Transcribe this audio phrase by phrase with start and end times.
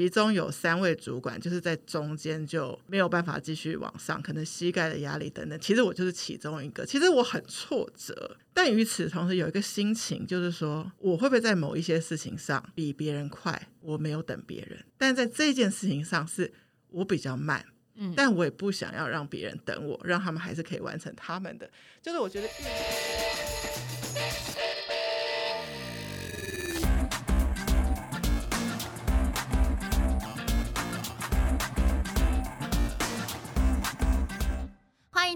[0.00, 5.60] 其中有三位主管就是在中间就没有办法继续往上，可能膝盖的压力等等。
[5.60, 13.68] 其实我就是其中一个，其实我很挫折，但与此同时有一个心情，就是说我会不会在某一些事情上比别人快？
[13.82, 16.50] 我没有等别人，但在这件事情上是
[16.88, 17.62] 我比较慢。
[17.96, 21.70] 嗯，但我也不想要让别人等我，让他们还是可以完成他们的。
[22.00, 22.48] 就是我觉得。
[22.48, 23.99] 欢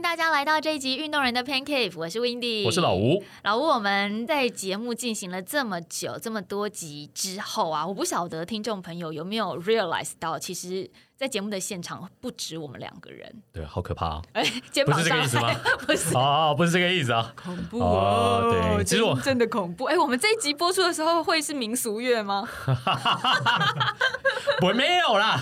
[0.05, 3.25] 大家来到这一集《运动人的 Pan Cave》，我是 Windy，我是老吴。
[3.43, 10.91] 老吴，我们在节目进行了这么久、这么多集之后啊，我不晓得听众朋友有没有 realize 到，其实。
[11.25, 14.21] 在节目的现场不止我们两个人，对，好可怕！
[14.35, 15.55] 哎，肩膀不是这个意思吗？
[15.87, 18.75] 不是哦，不是这个意思啊，恐怖哦！
[18.77, 19.85] 对，其实我真的恐怖。
[19.85, 22.47] 哎，我们这一集播出的时候会是民俗乐吗？
[24.61, 25.41] 我没有啦，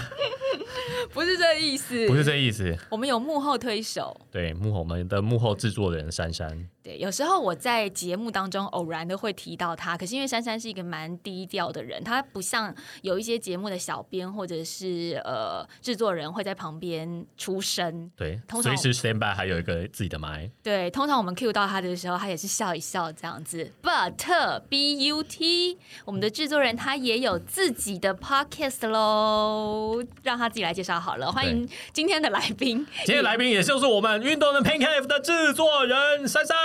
[1.12, 2.78] 不是这意思，不是这意思。
[2.88, 6.68] 我们有幕后推手，对，幕后我们的幕后制作人珊珊。
[6.82, 18.10] 对，有时候我在节目当中偶然的会提到他，可是因为珊珊是一个蛮低调的人，她不像有一些节目的小编或者是呃制作人会在旁边出声。
[18.16, 20.50] 对，随时 stand by，还有一个自己的麦。
[20.62, 23.70] 对，通常我们 cue 到他的时候，他也是笑一笑这样子。
[23.82, 31.30] But B U T，我们的制作人他也有自己的 podcast 喽，让他自己来介绍好了。
[31.30, 36.56] 欢迎今天的来宾，今天来宾也就是我们运动的 Pancake 的制作人珊珊。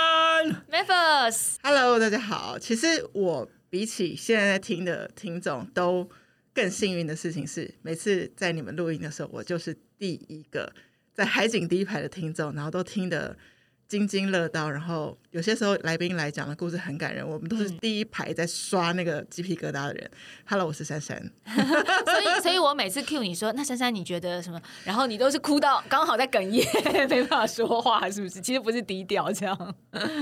[0.44, 2.58] m e p h i s Hello，大家好。
[2.58, 6.08] 其实我比起现在在听的听众都
[6.60, 10.72] 更幸运的事情是，每次在你们录音的时候，我就是第一个
[11.14, 13.36] 在海景第一排的听众，然后都听得。
[13.86, 20.10] 津津乐道，然后有些时候来宾来讲的故事很感人，我们都是第一排在刷那个鸡皮疙瘩的人。
[20.44, 21.18] Hello，我是珊珊。
[21.48, 24.60] 所以，所以我每次 Q 你说，那珊珊你觉得什么？
[24.84, 26.62] 然后你都是哭到刚好在哽咽，
[27.08, 28.42] 没办法说话，是不是？
[28.42, 29.74] 其实不是低调这样。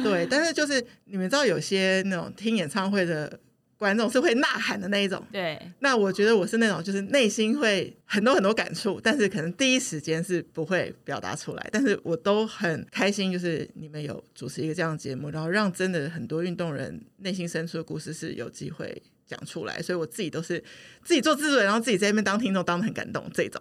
[0.04, 3.40] 对，但是就是你们知道，有些那种听演唱会的。
[3.78, 5.60] 观众是会呐喊的那一种，对。
[5.80, 11.68] 那我觉得我是那种，就是内心会很多很多感触，但是可能第一时间是不会表达出来。
[11.70, 19.02] 但是我都很开心，就是你们有主持一个这样的节目，然后让真的很多运动人内心深处的故事是有机会。
[19.26, 20.62] 讲出来，所以我自己都是
[21.02, 23.60] 自己做制作，然后自己在那边当听众，当的很感动这种。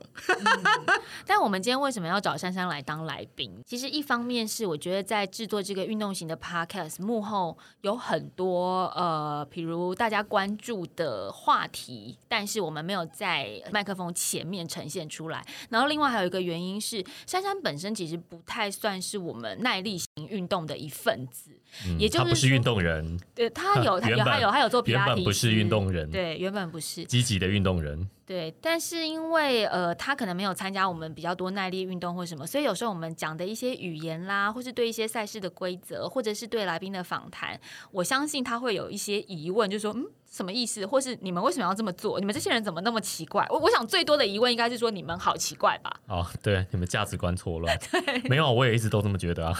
[1.26, 3.52] 但我们今天为什么要找珊珊来当来宾？
[3.66, 15.46] 其实一方面是我觉得在制作这个运动型的 podcast 幕后有很多呃，比如大家关注的话题，但是我们没有在麦克风前面呈现出来。
[15.70, 21.52] 然后另外还有一个原因是，珊珊本身其实不太算是我们耐力型运动的一份子，
[21.98, 25.26] 也就是他不是运动人，对他有 他有他有他有做皮拉提。
[25.56, 28.10] 运动人对，原本不是积极的运动人。
[28.26, 37.60] 对，但是因为呃，他可能没有参加我们比较多耐力运动或什么，所以有时候我们讲的一些语言啦，或是对一些赛事的规则，或者是对来宾的访谈，
[37.92, 40.06] 我相信他会有一些疑问，就是说，嗯，
[40.36, 40.86] 什么意思？
[40.86, 42.20] 或是你们为什么要这么做？
[42.20, 43.48] 你们这些人怎么那么奇怪？
[43.50, 45.90] 我我想最多的疑问应该是说，你们好奇怪吧？
[46.08, 47.74] 哦，对，你们价值观错乱。
[47.90, 49.54] 对，没有，我也一直都这么觉得啊。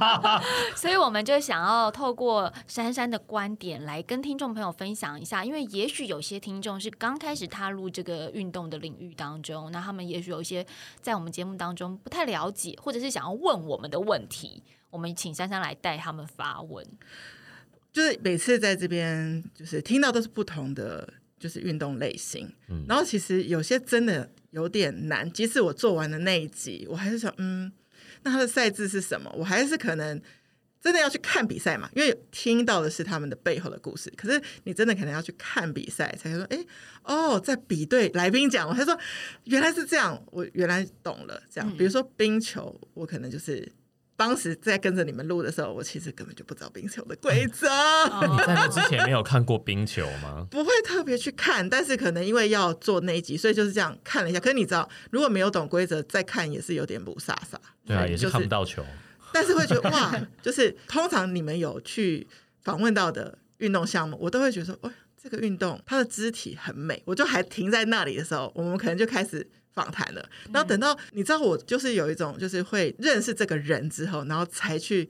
[0.74, 10.66] 所以我们就想要透过珊珊的观点来跟听众朋友分享一下，因为也许有些听众是刚开始踏入这个运动的领域当中，那他们也许有一些
[11.02, 16.82] 在我们节目当中不太了解，或者是想要问我们的问题，我们请珊珊来带他们发问。
[17.96, 22.46] 就是每次在这边，就是听到都是不同的，就是运动类型。
[22.68, 27.72] 嗯，然后其实有些真的有点难，即使我做完了那一集，我还是想，嗯，
[28.22, 29.32] 那他的赛制是什么？
[29.34, 30.20] 我还是可能。
[30.78, 31.90] 真的要去看比赛嘛？
[31.96, 34.08] 因为听到的是他们的背后的故事。
[34.16, 36.64] 可是你真的可能要去看比赛，才说，哎，
[37.02, 38.96] 哦，在比对来宾讲，我才说
[39.44, 41.42] 原来是这样，我原来懂了。
[41.50, 43.68] 这样，比如说冰球，我可能就是
[44.16, 47.68] 当时在跟着你们录的时候，我其实根本就不知道冰球的规则。
[48.26, 50.46] 你在那之前没有看过冰球吗？
[50.50, 54.40] 不会特别去看，但是可能因为要做那一集，所以就是这样看了一下。
[54.40, 57.56] 可是你知道，如果没有懂规则，再看也是有点不飒飒。
[57.84, 58.82] 对啊，也是看不到球。
[59.32, 62.26] 但是会觉得哇，就是通常你们有去
[62.62, 64.90] 访问到的运动项目，我都会觉得说，哇，
[65.22, 67.02] 这个运动它的肢体很美。
[67.04, 70.28] 我就还停在那里的时候，我们可能就开始访谈了。
[70.52, 75.08] 然后等到你知道我就是有一种就是会认识这个人之后，然后才去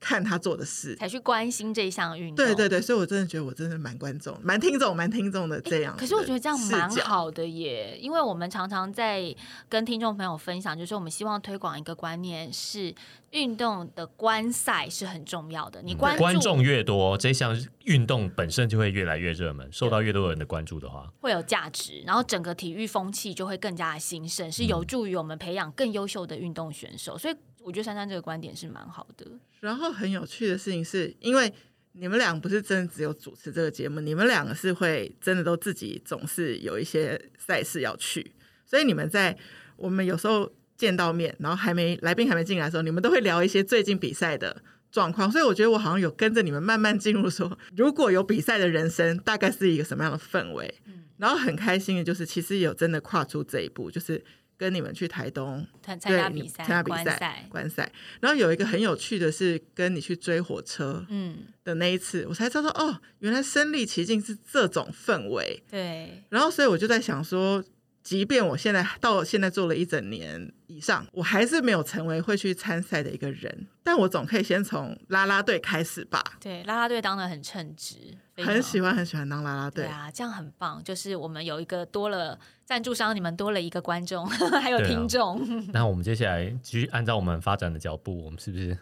[0.00, 2.36] 看他做的事，才去关心这项运动。
[2.36, 5.96] 对对对，所以我真的觉得我真的蛮观众、蛮听众、蛮听众的这样。
[5.96, 9.34] 可是我觉得这样蛮好的耶，因为我们常常在
[9.68, 12.94] 跟听众朋友分享，就是我们希望推广一个观念是
[13.30, 15.82] 运动的观赛是很重要的。
[15.82, 27.18] 你关注观众越多，这项运动本身就会越来越热门，受到越多人的关注的话，会有价值，然后整个体育风气就会更加的兴盛，是有助于我们培养更优秀的运动选手。
[27.18, 27.34] 所以
[27.68, 29.26] 我觉得珊珊这个观点是蛮好的。
[29.60, 31.52] 然后很有趣的事情是，因为
[31.92, 38.32] 你们俩不是真的只有主持这个节目，你们两个是会真的都自己总是有一些赛事要去，
[38.64, 39.36] 所以你们在
[39.76, 50.74] 我们有时候见到面，然后还没来宾还没进来的时候，你们都会聊一些最近比赛的状况，所以我觉得我好像有跟着你们慢慢进入说，如果有比赛的人生，大概是一个什么样的氛围。
[51.18, 54.24] 然后很开心的就是，其实有真的跨出这一步，就是
[54.58, 57.90] 跟你们去台东参参加对比赛、参加比赛观赛，
[58.20, 65.62] 然后有一个很有趣的是，跟你去追火车嗯，的那一次，我才知道哦，原来身临其境是这种氛围。
[65.70, 67.64] 对，然后所以我就在想说，
[68.02, 76.22] 即便我现在到现在做了一整年以上，我还是没有成为会去参赛的一个人，但我总可以先从啦啦队开始吧。
[76.40, 77.96] 对，啦啦队当的很称职，
[78.36, 80.82] 很喜欢很喜欢当啦啦队，对啊，这样很棒。
[80.82, 84.26] 就是我们有一个多了赞助商，你们多了一个观众，
[84.62, 85.40] 还有听众。
[85.72, 88.78] 那我们接下来继续按照我们发展的脚步，我们是不是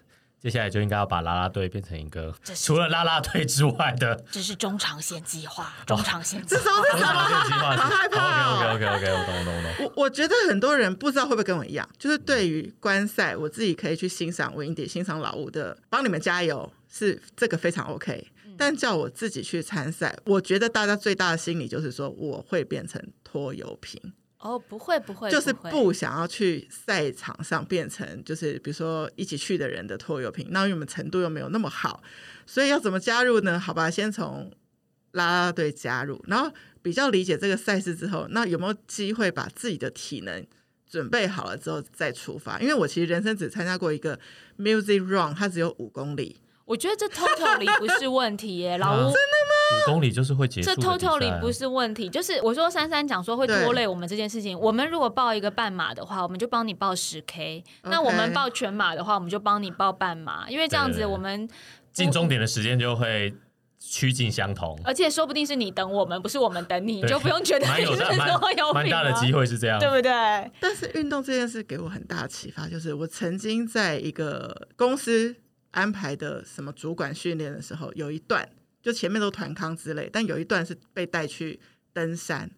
[0.46, 6.62] 接下来就应该要把啦啦队变成一个除了啦啦队之外的这是中长线计划， 中长线计划。
[6.62, 7.46] 中长线？
[7.48, 7.74] 计划？
[7.74, 9.92] 好害怕哦 OK OK OK，我懂我懂我懂。
[9.96, 18.28] 我我觉得很多人不知道会不会跟我一样，就是对于观赛，我自己可以去欣赏文英蝶、欣赏老吴的，帮你们加油，是这个非常 OK。
[18.56, 24.00] 但叫我自己去参赛，我觉得大家最大的心理就是说，我会变成拖油瓶，
[24.38, 32.02] 哦，不会不会，就是不想要去赛场上变成就是比如说一起去的人的拖油瓶，那因为我们程度又没有那么好，
[32.44, 33.58] 所以要怎么加入呢？
[33.58, 34.52] 好吧，先从
[35.12, 36.52] 啦啦队加入，然后
[36.82, 40.46] 比较理解这个赛事之后，那有没有机会把自己的体能
[40.88, 42.60] 准备好了之后再出发？
[42.60, 44.20] 因为我其实人生只参加过一个
[44.58, 46.36] music run，它只有五公里，
[46.66, 49.12] 我觉得这 totally 不是问题耶， 老吴。
[49.66, 54.58] 五公里就是会结束这 totally 不是问题，就是我说珊珊讲说会拖累我们这件事情。
[54.58, 61.48] 我们如果报一个半马的话，我们就帮你报十 K；那我们报全马的话，我们就帮你报半马，因为这样子我们
[61.92, 63.34] 进终点的时间就会
[63.78, 64.78] 趋近相同。
[64.84, 70.10] 而且说不定是你等我们，不是我们等你，你就不用觉得蛮 你是有的蛮大的机会是这样，对不对？
[70.60, 75.36] 但是运动这件事给我很大的启发，就是我曾经在一个公司
[75.72, 78.48] 安排的什么主管训练的时候，有一段
[78.86, 81.58] 就前面都团康之类，但有一段是被带去
[81.92, 82.48] 登山，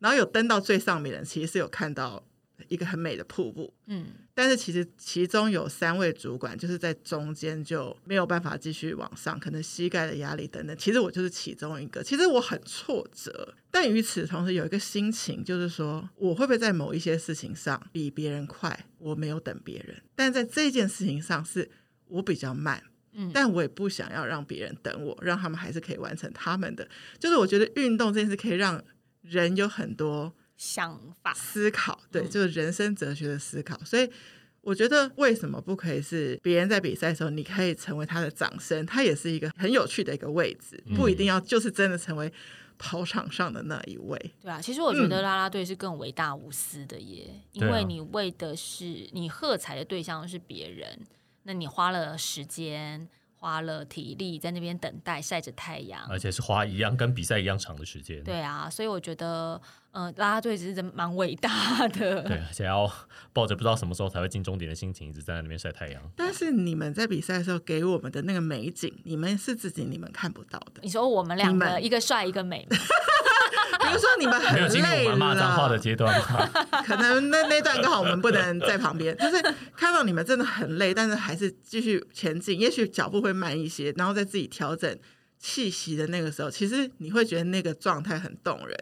[0.00, 2.22] 然后有登到最上面的人，其实是有看到
[2.68, 10.76] 一个很美的瀑布，嗯，但是其实其中有三位主管就是在中间就没有办法继续往上，可能膝盖的压力等等。
[10.76, 18.84] 其实我就是其中一个，其实我很挫折，但与此同时有一个心情，就是说我会不会在某一些事情上比别人快？
[18.98, 21.70] 我没有等别人，但在这件事情上是
[22.08, 22.82] 我比较慢。
[23.18, 26.88] 嗯但我也不想要让别人等我，让他们还是可以完成他们的。
[27.18, 28.82] 就是我觉得运动这件事可以让
[29.22, 33.78] 人有很多想法思考，对，嗯就是人生哲学的思考。
[33.84, 34.08] 所以
[34.60, 42.32] 我觉得为什么不可以是别人在比赛的时候，你可以成为他的掌声，他也是一个很有趣的一个位置，嗯不一定要就是真的成为
[42.76, 44.16] 跑场上的那一位。
[44.40, 51.00] 对啊，其实我觉得啦啦队是更伟大无私的耶，因为你为的是你喝彩的对象是别人，
[51.42, 53.08] 那你花了时间。
[53.40, 58.20] 花了体力在那边等待，晒着太阳，而且是花一样跟比赛一样长的时间。
[58.24, 59.62] 对啊，所以我觉得，
[59.92, 62.20] 嗯、拉拉队其实真蛮伟大的。
[62.24, 62.92] 对，而且要
[63.32, 66.02] 抱着不知道什么时候才会进终点的心情，一直站在那边晒太阳。
[66.16, 70.80] 但是你们在比赛的时候给我们的那个美景，你们是自己你们看不到的。
[70.82, 72.66] 你说我们两个一个帅一个美
[73.88, 76.48] 嘛，比如说你们很累我们骂脏话的，阶段吗？
[76.86, 79.42] 可能那那段刚好我们不能在旁边，就是
[79.76, 84.98] 看到你们真的很累，但是还是继续前进，也许脚步会慢一些，然后再自己调整
[85.38, 88.76] 气息的那个时候，其实你会觉得那个状态很动人。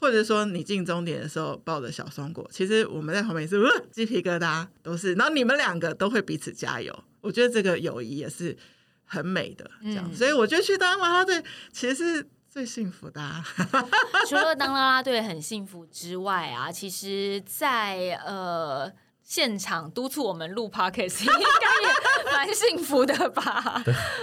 [0.00, 8.56] 或者说你进终点的时候抱着小松果，其实我们在旁边也是、呃、鸡皮疙瘩都是，然后你们两个都会彼此加油，我觉得这个友谊也是
[9.04, 12.24] 很美的，这样，嗯所以我觉得去当啦啦队其实是
[12.58, 13.44] 最幸福的、啊。
[14.28, 23.80] 除了当啦啦队很幸福之外啊，其实在，呃现场督促我们录 podcast 应该也蛮幸福的吧？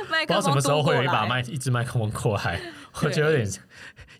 [0.09, 2.59] 麦克不知道什么时候会有一把麦，一支麦克风过来，
[3.03, 3.49] 我觉得有点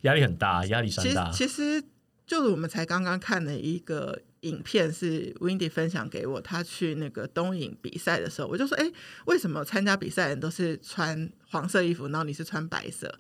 [0.04, 1.32] 压力很大，压力山其实大。
[1.32, 1.84] 其实
[2.26, 8.90] 就是我们才刚刚看了一个影片是 Windy 分享给我，他去那个东影比赛的时候，我就说，哎，
[9.26, 13.14] 为什么参加比赛的人都是穿黄色衣服，然后你是穿白色？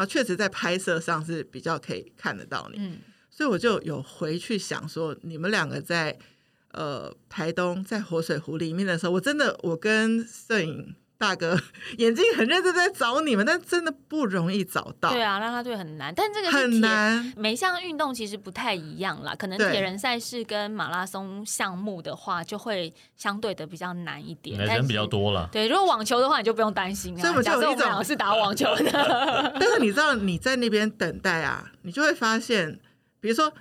[0.00, 2.96] 然后确实在拍摄上是比较可以看得到你，嗯，
[3.28, 6.18] 所以我就有回去想说，你们两个在
[6.70, 10.94] 呃台东在活水湖里面的时候，我真的我跟摄影。
[11.20, 11.54] 大哥，
[11.98, 15.10] 眼睛很认真在找你们，但真的不容易找到。
[15.10, 17.30] 对啊，拉拉队很难，但这个很难。
[17.36, 24.58] 每项运动其实不太一样啦，可能铁人赛事跟马拉松项目的话，就会相对的比较难一点。
[24.58, 25.46] 人比较多了。
[25.52, 27.20] 对，如果网球的话，你就不用担心啊。
[27.20, 28.90] 所以我们就有一种是打网球的。
[29.60, 32.80] 但是你知道你在那边等待啊，你就会发现，
[33.20, 33.52] 比如说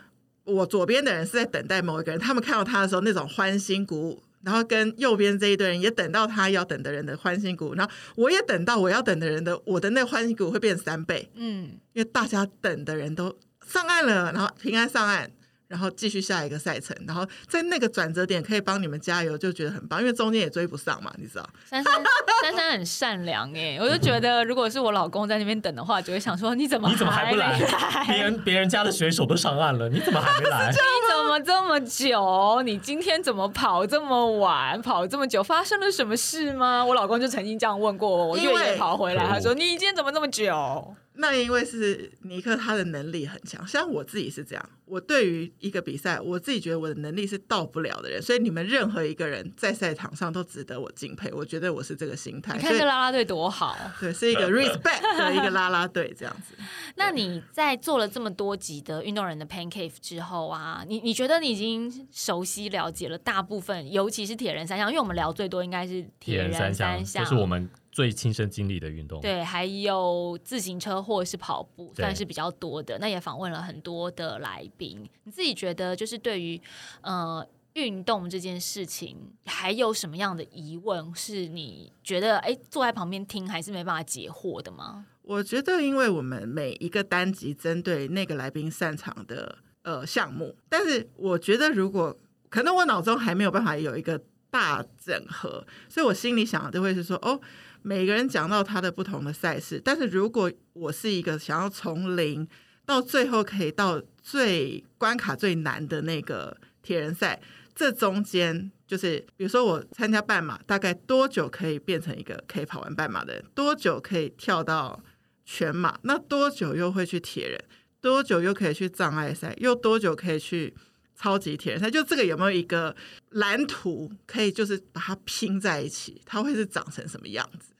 [0.46, 4.24] 我左边的人是在等待某一个人，他们看到他的时候那种欢欣鼓舞。
[4.44, 15.32] 然后跟右边这一堆人也等到他要等的人的欢欣鼓，然后我也等到我要等的人的，我的那欢欣鼓会变三倍，嗯，因为大家等的人都上岸了，然后平安上岸。
[15.70, 21.48] 然后继续下一个赛程，然后在那个转折点可以帮你们加油，就觉得很棒，因为中间也追不上嘛，你知道。
[21.70, 21.94] 珊珊
[22.42, 27.60] 珊珊很善良哎，我就觉得如果是我老公在那边等的话，就会想说你怎么你怎么还不来？
[28.08, 30.70] 别人别人家的选手都上岸了，你怎么还没来？
[30.74, 32.64] 你怎么这么久？
[32.66, 34.82] 你今天怎么跑这么晚？
[34.82, 36.84] 跑这么久，发生了什么事吗？
[36.84, 40.96] 我老公就曾经这样问过我，我越野跑回来，他说你今天怎么这么久？
[41.22, 43.68] 那因为是尼克，他的能力很强。
[43.68, 48.22] 像我自己是这样，我对于一个比赛，我自己觉得我的能力是到不了的人。
[48.22, 51.30] 所以你们任何一个人在赛场上都值得我敬佩。
[51.34, 52.56] 我觉得我是这个心态。
[52.56, 56.56] 你看这啦啦队多好，对，是一个 respect 的一个啦啦队这样子。
[56.96, 67.70] 那你在做了这么多集的运动人的 pancake 之后啊，你你觉得你已经熟悉了解了大部分，尤其是铁人三项，因为我们聊最多应该是铁人三项，就是我们。
[68.00, 72.98] 最亲身经历的运动，对，还有自行车或者是跑步，算是比较多的。
[72.98, 75.06] 那也访问了很多的来宾。
[75.26, 76.62] 你自己觉得，就是对于
[77.02, 81.14] 呃运动这件事情，还有什么样的疑问？
[81.14, 85.06] 是你觉得哎坐在旁边听还是没办法解惑的吗？
[85.24, 97.40] 我觉得，因为我们每一个单集针对那个来宾擅长的呃项目，但是我觉得如果可能，我脑中还没有办法有一个大整合，所以我心里想的都会是说哦。
[97.82, 102.46] 每个人讲到他的不同的赛事，但是如果我是一个想要从零
[102.86, 107.42] 到最后可以到最关卡最难的那个铁人赛，
[107.74, 113.46] 这中间就是比如说我参加半马，大概多久可以变成一个可以跑完半马的人？
[113.56, 115.02] 多久可以跳到
[115.46, 115.98] 全马？
[116.02, 117.64] 那多久又会去铁人？
[118.02, 119.56] 多久又可以去障碍赛？
[119.58, 120.76] 又多久可以去？
[121.22, 122.96] 超级铁人赛，就这个有没有一个
[123.32, 127.74] 蓝图，可以就是把它拼在一起，它会是长成什么样子？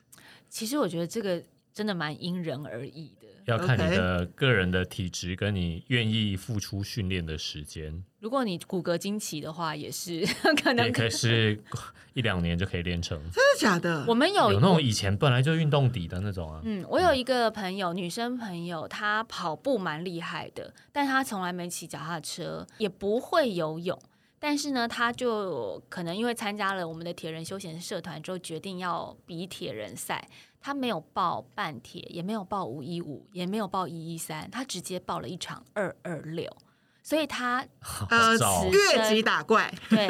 [0.50, 1.42] 其实我觉得这个
[1.72, 3.14] 真的蛮因人而异。
[3.46, 8.04] 要看你的个人的体质，跟你愿意付出训练的时间。
[8.18, 10.24] 如果你骨骼惊奇的话，也是
[10.62, 11.58] 可能也可以是
[12.14, 13.18] 一两年就可以练成。
[13.32, 14.04] 真的假的？
[14.06, 16.60] 我们有有那种以前本来就运动底的那种啊。
[16.64, 23.98] 嗯，我有一个朋友，女生朋友，她跑步蛮厉害的，但她从来没骑脚踏车，也不会游泳。
[24.38, 30.28] 但是呢，她就可能因为参加了我们的铁人休闲社团之后，决定要比铁人赛。
[30.62, 36.54] 他没有报半铁，也没有报五一五，也没有报一一三，他直接报了一场二二六，
[37.02, 37.66] 所以他
[38.10, 38.36] 呃
[38.70, 40.06] 越级打怪， 对，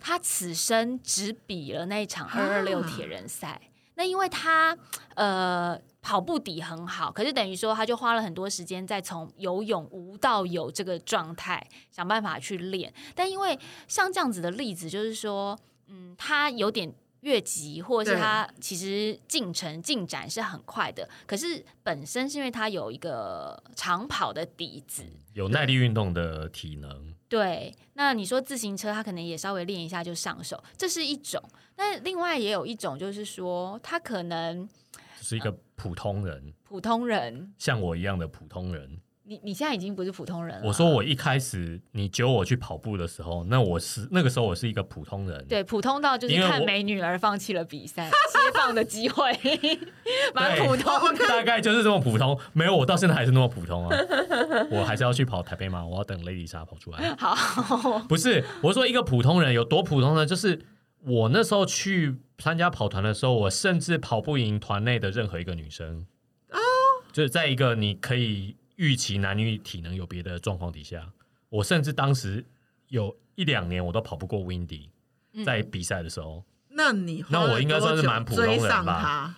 [0.00, 3.60] 他此生只比了那一场二二六铁人赛。
[3.96, 4.78] 那因为他
[5.16, 12.94] 呃跑步底很好，可是等于说他就花了很多时间在从游泳无到有这个状态想办法去练。
[13.14, 16.94] 但因为像这样子的例子，就是说，嗯，他有点。
[17.20, 27.14] 越级，或者是他其实进程进展是很快的，可是本身是因为他有一个长跑的底子，有耐力运动的体能。
[27.28, 31.42] 对，那你说自行车，他可能也稍微练一下就上手，这是一种。
[31.76, 34.68] 那另外也有一种，就是说他可能
[35.20, 39.00] 是一个普通人，普通人像我一样的普通人。
[39.30, 40.66] 你你现在已经不是普通人了。
[40.66, 45.46] 我说我一开始你揪我去跑步的时候，那我是那个时候我是一个普通人。
[45.46, 49.32] 对，普通到就是看美女而放弃了比赛 接放的机会，
[50.34, 50.92] 蛮普通。
[51.28, 53.96] 大概就是这么普通，没有我到现在还是那么普通啊。
[54.68, 57.14] 我还是要去跑台北马，我要等 Lady 莎跑出来。
[57.16, 60.26] 好，不是我说一个普通人有多普通呢？
[60.26, 60.60] 就是
[61.04, 66.04] 我那时候去参加跑团的时候，我甚至跑不赢团内的任何一个女生
[66.50, 66.58] 哦，
[67.12, 68.56] 就是在一个你可以。
[68.80, 71.06] 预期男女体能有别的状况底下，
[71.50, 72.42] 我甚至当时
[72.88, 74.88] 有一两年我都跑不过 Windy，
[75.44, 76.42] 在比赛的时候。
[76.70, 79.36] 那你那我应该算是蛮普通人吧？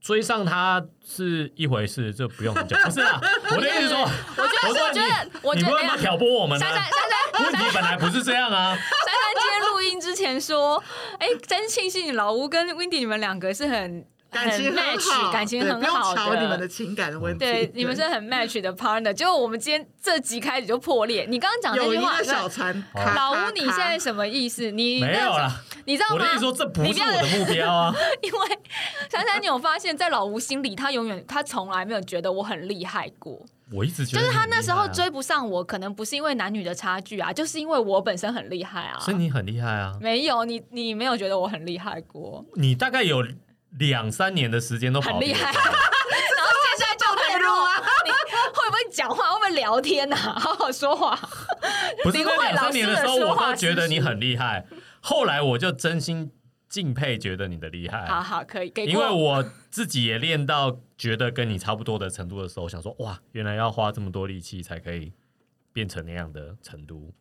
[0.00, 2.82] 追上他是一回事，这不用讲。
[2.82, 3.20] 不是啊，
[3.54, 6.58] 我的意思说，我觉得，我觉得，你不要挑拨我们。
[6.58, 7.44] 珊珊，珊珊。
[7.44, 8.74] 问题本来不是这样啊。
[8.74, 10.82] 珊珊今天录音之前说，
[11.20, 14.04] 哎，真庆幸老吴跟 Windy 你们两个是很。
[14.30, 17.38] 感情很好，感情很好的，你们的情感的问题。
[17.38, 19.12] 对，你们是很 match 的 partner。
[19.12, 21.24] 结果我们今天这集开始就破裂。
[21.28, 24.70] 你刚刚讲那句话，小船老吴，你现在什么意思？
[24.70, 25.50] 你没有了，
[25.86, 26.16] 你知道吗？
[26.16, 27.94] 我跟你说，这不是我的目标啊。
[28.20, 28.38] 因为
[29.10, 33.40] 珊珊，你有发现，在老吴心里，他永远他从来没有觉得我很厉害过。
[33.72, 38.98] 我一直觉得，就是他那时候追不上我，可能不是因为男女的差距啊，就是因为我本身很厉害啊。
[39.00, 39.96] 所以你很厉害啊？
[40.02, 42.44] 没有，你你没有觉得我很厉害过？
[42.54, 43.24] 你大概有。
[43.78, 47.82] 两三年的时间都很厉害， 然后现在就退路啊！
[48.04, 49.32] 你会不会讲话？
[49.34, 50.16] 会不会聊天呐？
[50.16, 51.18] 好好说话。
[52.02, 54.66] 不是两三年的时候，我都觉得你很厉害。
[55.00, 56.30] 后来我就真心
[56.68, 58.06] 敬佩，觉得你的厉害。
[58.06, 65.12] 好好可以，因为我自己也练到觉得跟你差不多的程度的时候，想说哇，原来要花这么多力气才可以
[65.72, 67.12] 变成那样的程度。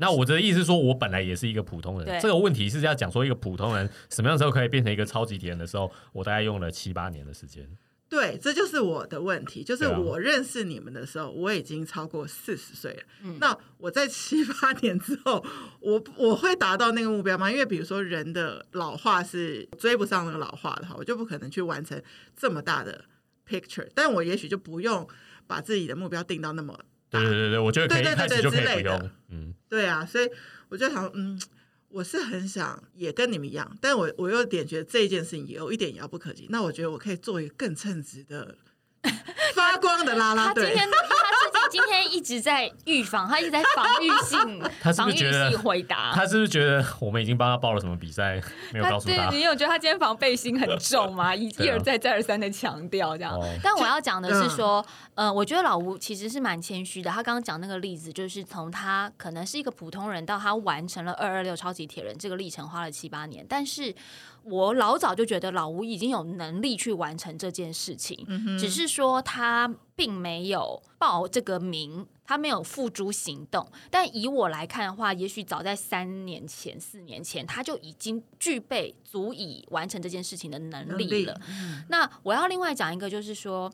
[0.00, 2.20] 那我的意思说，我本来也是一个普通人。
[2.20, 7.68] 这个问题是要讲说，一个普通人什么样时候可以变成一个超级铁人的时候，我大概用了七八年的时间。
[8.08, 9.62] 对，这就是我的问题。
[9.62, 13.02] 就是我认识你们的时候，我已经超过四十岁了。
[13.38, 15.44] 那我在七八年之后，
[15.80, 17.52] 我我会达到那个目标吗？
[17.52, 22.02] 因为比如说人的老化是追不上那个老化的话，我就不可能去完成
[22.34, 23.04] 这么大的
[23.46, 23.88] picture。
[23.94, 25.06] 但我也许就不用
[25.46, 26.80] 把自己的目标定到那么。
[27.10, 30.30] 对对对，我觉得可以开始就可以用，嗯，对啊，所以
[30.68, 31.40] 我就想，嗯，
[31.88, 38.56] 我是很想也跟你们一样，但我我又点觉得这一件事情也有一点遥不可及，那我觉得我可以做一个更称职的。
[39.54, 40.74] 发光的拉拉队，
[41.70, 46.10] 今天一直在预防，他一直在防御性， 他是不是觉得回答？
[46.12, 48.40] 他是不是觉得我们已经帮他报了什么比赛，
[48.72, 49.30] 没有告诉他？
[49.30, 51.34] 你有觉得他今天防备心很重吗？
[51.34, 53.38] 一 一而再再而三的强调这样。
[53.62, 54.84] 但我要讲的是说，
[55.14, 57.10] 呃，我觉得老吴其实是蛮谦虚的。
[57.10, 63.94] 他刚刚讲那个例子，就是从他可能是一个普通人到他完成了二二六超级铁人这个历程，花了七八年，但是。
[64.44, 68.26] 我老早就觉得老吴已经有能力去完成这件事情，
[68.58, 73.70] 只是说他并没有报这个名，他没有付诸行动。
[73.90, 81.40] 但以我来看的话，也许早在三年前、四年前，他就已经具备足以完成这件事情的能力了。
[81.88, 83.70] 那我要另外讲一个，就是说。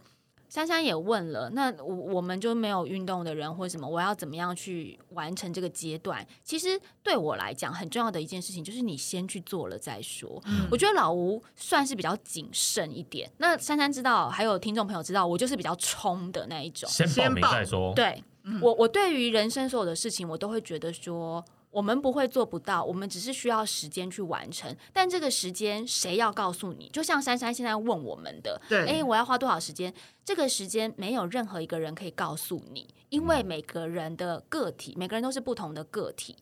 [0.56, 6.26] 珊珊也问了，那我我们就没有运动的人或什么，我要怎么样去完成这个阶段？
[6.42, 10.42] 其实对我来讲，很重要的一件事情就是你先去做了再说。
[10.70, 13.31] 我觉得老吴算是比较谨慎一点。
[13.37, 17.92] 那珊珊知道，还有听众朋友知道，我就是比较冲的那一种，先报名再说。
[17.94, 18.24] 对
[18.62, 21.44] 我，我对于人生所有的事情，我都会觉得说。
[21.76, 24.74] 我们不会做不到，我们只是需要时间去完成。
[24.94, 26.88] 但这个时间谁要告诉你？
[26.88, 29.92] 就像珊珊现在问我们的，对，哎，我要花多少时间？
[30.24, 36.34] 这个时间没有任何一个人可以告诉你，因为每个人的个体，每个人都是不同的个体，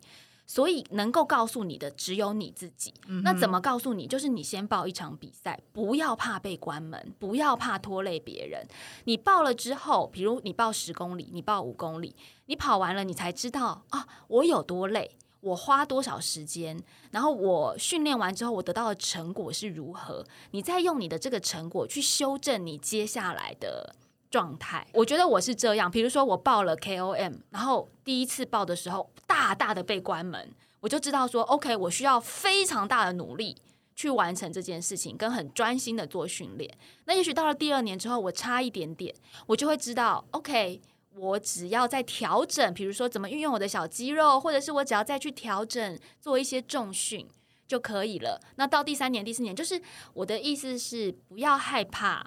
[0.46, 2.94] 所以能够告诉你的只有你自己。
[3.24, 4.06] 那怎么告诉你？
[4.06, 8.64] 就是你先报一场比赛，不要怕被关门，不要怕拖累别人。
[9.02, 12.14] 你报了之后，比如你报十公里，你报五公里，
[12.46, 15.16] 你跑完了，你才知道啊，我有多累。
[15.44, 20.24] 我花多少时间，然后我训练完之后，我得到的成果是如何？
[20.52, 23.94] 你再用你的这个成果去修正你接下来的
[24.30, 24.86] 状态。
[24.94, 33.54] 我觉得我是这样，比如说我报了 KOM，然后第一次报的时候大大的被关门，我就知道说 OK，我需要非常大的努力
[33.94, 36.74] 去完成这件事情，跟很专心的做训练。
[37.04, 39.14] 那也许到了第二年之后，我差一点点，
[39.46, 40.80] 我就会知道 OK。
[41.16, 47.28] 我只要在调整，比如说怎么运用我的小肌肉，或者是我只要再去调整做一些重训
[47.66, 48.40] 就可以了。
[48.56, 49.80] 那到第三年、第四年，就是
[50.12, 52.26] 我的意思是不要害怕。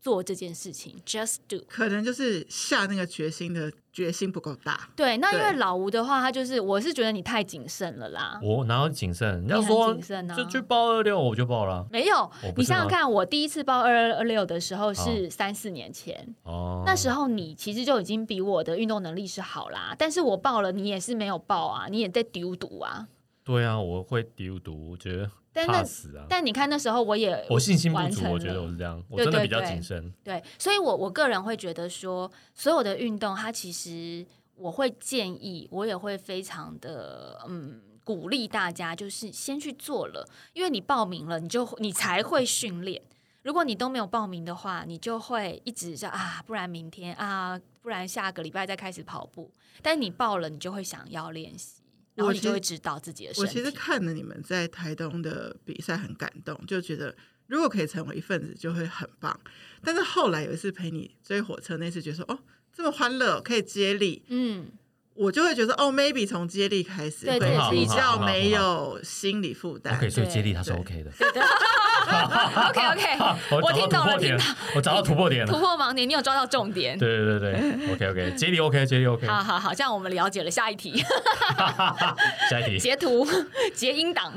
[0.00, 4.88] 做这件事情，just do，可能就是下那个决心的决心不够大。
[4.96, 8.40] 对，那因为老吴的话，他就是我是觉得你太谨慎了啦。
[8.42, 9.44] 我哪有谨慎？
[9.44, 11.86] 你要说谨慎呢，就去报二六，我就报了。
[11.90, 19.94] 没有，你想想看，我第一次报二二六的时候是三四年前，哦，那时候你其实就已经比我的运动能力是好啦。
[19.98, 23.06] 但是我报了，你也是没有报啊，你也在丢毒啊。
[23.44, 25.30] 对啊，我会丢毒，我觉得。
[25.52, 25.84] 但那
[26.28, 30.12] 但你看那时候我也我信心不足，我觉得我是这样，我真的比较谨慎。
[30.22, 34.24] 对，所以我我个人会觉得说，所有的运动，它其实
[34.54, 43.02] 我会建议，我也会非常的嗯鼓励大家，就是先去做了，因为你报名了，你就你才会训练。
[43.42, 49.50] 如果你都没有报名的话，你就会一直说啊，不然明天啊，不然下个礼拜再开始跑步。
[49.82, 51.79] 但你报了，你就会想要练习。
[52.14, 53.32] 然后你就会知道自己的。
[53.38, 57.14] 我其实看了你们在台东的比赛很感动，就觉得
[57.46, 59.38] 如果可以成为一份子就会很棒。
[59.82, 62.38] 但是后来有一次陪你追火车那次，觉得说哦
[62.72, 64.70] 这么欢乐可以接力，嗯，
[65.20, 67.38] 我就会觉得哦，maybe 从接力开始会
[67.70, 69.94] 比较没有心理负担。
[69.94, 71.10] OK，所以接力它是 OK 的。
[72.70, 73.04] ，OK OK，
[73.60, 75.58] 我听懂了，听到我找到突破点了突。
[75.58, 76.98] 破盲点，你有抓到重点。
[76.98, 79.26] 对对对对，OK OK，接力 OK，接力 OK。
[79.26, 80.50] 好好好，这样我们了解了。
[80.50, 81.04] 下一题，
[82.48, 83.28] 下一题，截图
[83.74, 84.32] 截音档。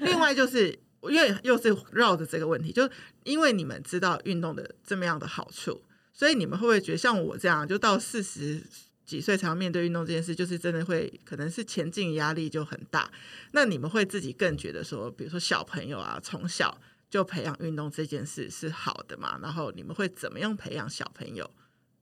[0.00, 2.90] 另外就是，因为又是绕着这个问题，就是
[3.24, 5.80] 因为你们知道运动的这么样的好处，
[6.12, 8.62] 所以你们会不会觉得像我这样，就到四十
[9.04, 13.10] 几岁才要面对运动这件事，就是真的会可能是前进压力就很大？
[13.52, 16.78] 那你们会自己更觉得说，比如说小朋友啊，从小
[17.10, 19.38] 就培养运动这件事是好的嘛？
[19.42, 21.50] 然后你们会怎么样培养小朋友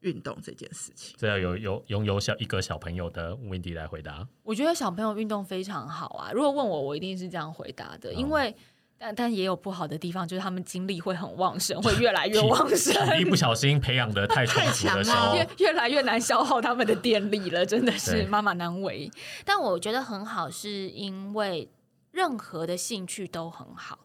[0.01, 1.17] 运动这件事情？
[1.19, 4.29] 这要有有拥有小一个小朋友的 Wendy 来回答。
[4.43, 6.31] 我觉得小朋友运动非常好啊。
[6.33, 8.55] 如果问我，我一定是这样回答的，因为
[9.03, 13.19] 但但也有不好的地方，就是他们精力会很旺盛，会越来越旺盛。
[13.19, 19.11] 一不小心培养的太充足的时候太强了，越越来越难消耗他们的电力了，真的是妈妈难为。
[19.43, 21.71] 但我觉得很好，是因为
[22.13, 24.01] 任何的兴趣都很好，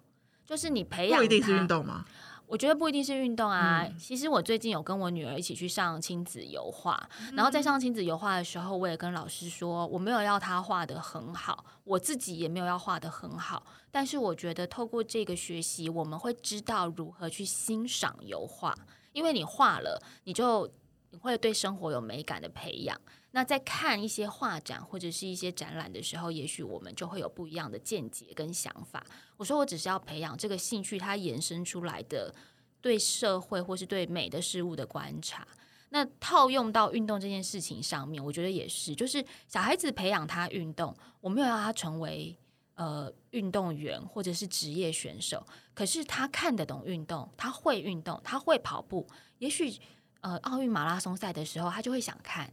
[0.46, 2.06] 就是你培养不一定是运动吗？
[2.48, 3.84] 我觉得不一定是运动啊。
[3.88, 13.66] 嗯其实我最近有跟我女儿一起去上亲子油画，嗯然后在上亲子油画的时候，我也跟老师说，我没有要她画的很好，我自己也没有要画的很好。
[13.92, 18.76] 但是我觉得透过这个学习，我们会知道如何去欣赏油画，
[19.14, 20.70] 因为你画了，你就
[21.12, 23.00] 你会对生活有美感的培养。
[23.36, 29.06] 那在看一些画展或者是一些展览的时候，也许我们就会有不一样的见解跟想法。
[29.36, 32.34] 我说我只是要培养这个兴趣，它延伸出来的
[32.80, 35.46] 对社会或是对美的事物的观察。
[35.90, 42.34] 那套用到运动这件事情上面，我觉得也是，就是小孩子培养他运动，我没有要他成为
[42.76, 49.06] 呃运动员或者是职业选手，可是他看得懂运动，他会运动，他会跑步，
[49.40, 49.78] 也许
[50.22, 52.50] 呃奥运马拉松赛的时候，他就会想看，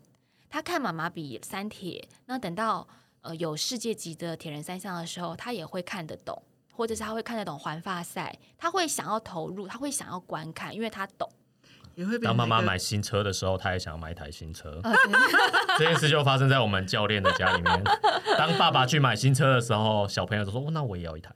[0.52, 2.86] 他看妈妈比三铁，那等到
[3.22, 6.40] 呃有世界级的铁人三项的时候，他也会看得懂。
[6.74, 11.30] 或者是他会看得懂环发赛，他会想要投入，他会想要观看，因为他懂。
[11.94, 14.80] 也会变当妈妈买新车的时候，她也想要买一台新车。
[15.78, 17.84] 这件事就发生在我们教练的家里面。
[18.38, 21.30] 当爸爸去买新车的时候，小朋友就说：“哦，那我也要一台。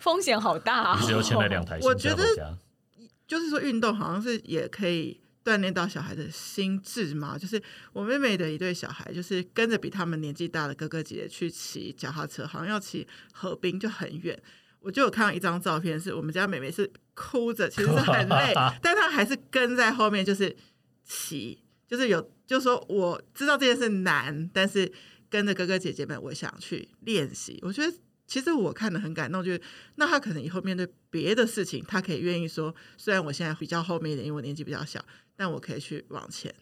[0.00, 2.58] 风险好大、于是就牵了两台新我觉得车回家。
[3.28, 7.38] 就是说运动好像是也可以锻炼到小孩的心智嘛。
[7.38, 14.40] 就是我妹妹的一对小孩，就是跟着比他们年纪大的哥哥姐姐去骑脚踏车，好像要骑河滨就很远。
[14.82, 20.56] 我就有看到一张照片，是我们家妹妹是哭着，其实是很 累，但她还是跟在后面，就是
[21.04, 24.90] 骑，就是有，就是说我知道这件事难，但是
[25.28, 27.58] 跟着哥哥姐姐们，我想去练习。
[27.60, 27.94] 我觉得
[28.26, 29.60] 其实我看的很感动，就是
[29.96, 35.04] 那她可能以后面对别的事情，她可以愿意说，虽然我现在比较后面一点，因为我年纪比较小，
[35.40, 36.54] 但我可以去往前。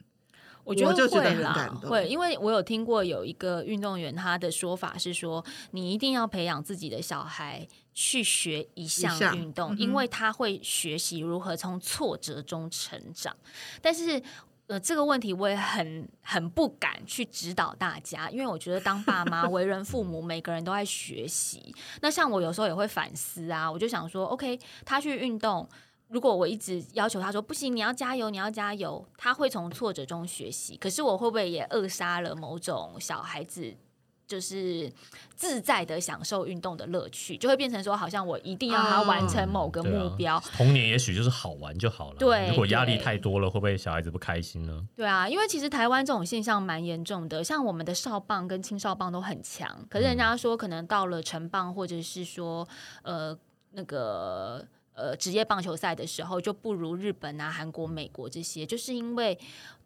[0.62, 13.36] 我觉得会啦会，因为我有听过有一个运动员，他的说法是说，你一定要培养自己的小孩去学一项项运动，嗯因为他会学习如何从挫折中成长。
[13.82, 14.22] 但是。
[14.68, 21.74] 呃，这个问题我也很很不敢去指导大家，因为我觉得当爸妈、为人父母，每个人都在学习。
[22.02, 25.66] 那像我有时候也会反思啊，我就想说，OK，他去运动，
[26.08, 30.76] 如果我一直要求他说不行，你要加油，你要加油，他会从挫折中学习。
[30.76, 33.74] 可是我会不会也扼杀了某种小孩子
[34.26, 34.92] 就是
[35.34, 37.36] 自在的享受运动的乐趣？
[37.36, 40.38] 就会变成说，好像我一定要他完成某个目标。
[40.54, 42.18] 童年也许就是好玩就好了。
[42.18, 44.86] 对如果压力太多了，会不会小孩子不开心呢？
[44.96, 52.68] 对啊，因为其实台湾这种现象蛮严重的，像我们的少棒跟青少棒都很强，可是人家说可能到了成棒或者是说
[53.02, 53.34] 呃
[53.72, 54.66] 那个
[54.98, 59.38] 呃职业棒球赛的时候，就不如日本啊、韩国、美国这些，就是因为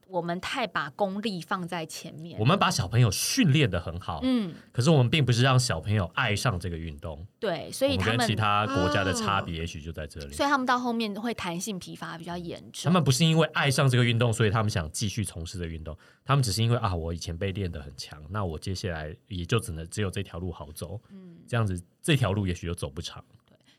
[0.08, 2.44] 我们太把功力放在前面我。
[2.44, 7.26] 们把小朋友训练的很好，嗯，可是我们并不是让小朋友爱上这个运动。
[7.38, 10.32] 对，所以跟他们，其他国家的差哦别也许就在这里。
[10.32, 12.84] 所以他们到后面会弹性疲乏比较严重。
[12.84, 15.96] 他们不是因为爱上这个运动，所以他们想继续从事这个运动。
[16.24, 21.00] 他们只是因为啊，我以前被练得很强，那我接下来也就只能只有这条路好走。
[21.10, 23.24] 嗯这样子这条路也许就走不长。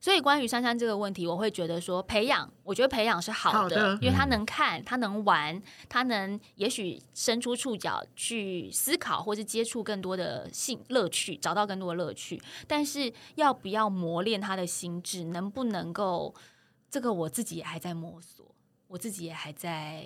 [0.03, 12.37] 所以关于珊珊这个问题，我会觉得说培养，我觉得培养是好的，好的因为他嗯能看，他能玩，他能也许伸出触角去思考，或是接触更多的性乐趣，找到更多的乐趣。
[12.67, 16.35] 但是要不要磨练他的心智，能不能够，
[16.91, 18.53] 这个我自己也还在摸索，
[18.89, 20.05] 我自己也还在，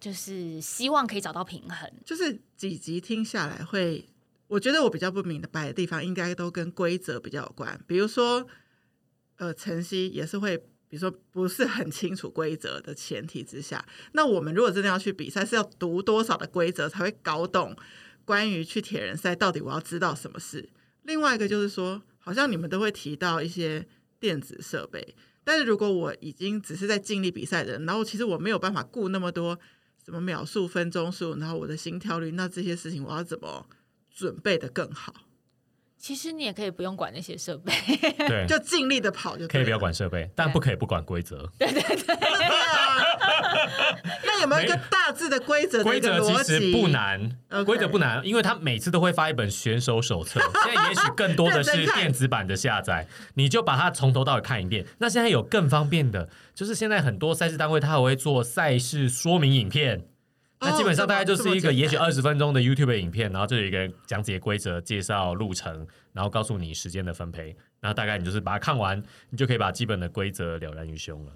[0.00, 1.88] 就是希望可以找到平衡。
[2.04, 4.04] 就是几集听下来会，
[4.48, 7.80] 我觉得我比较不明白的地方，应该都跟规则比较有关。
[7.86, 8.44] 比如说，
[9.36, 10.56] 呃，晨曦也是会，
[10.88, 17.76] 比如说不是很清楚规则的前提之下，那我们如果真的要去比赛，是要读多少的规则才会搞懂
[18.24, 20.68] 关于去铁人赛到底我要知道什么事？
[21.02, 23.86] 另外一个就是说，好像你们都会提到一些
[24.20, 29.58] 电子设备，但是如果我已经只是在尽力比赛的，然后其实我没有办法顾那么多
[30.04, 33.66] 什么秒数、分钟数，然后我的心跳率，那这些事情我要怎么
[34.14, 35.23] 准备的更好？
[36.04, 37.72] 其实你也可以不用管那些设备，
[38.28, 41.50] 对， 就尽力的跑就可以不要管设备，但不可以不管规则。
[41.58, 42.14] 对对对，
[44.26, 46.70] 那有没有一个大致的规则的规则其实？
[46.72, 50.38] 不难规则不难，因为他每次都会发一本选手手册。
[50.62, 54.84] 现在也许更多的是电子版的下载，你就把它从头到尾看一遍。
[54.98, 60.04] 那现在有更方便的，就是现在很多赛事单位它还会做赛事说明影片。
[60.64, 71.32] 那基本上大概就是一个也许二十分钟的 YouTube 影片，然后就有一个人讲解规则、介绍路程，然后告诉你时间的分配，然后大概你就是把它看完，你就可以把基本的规则了然于胸了。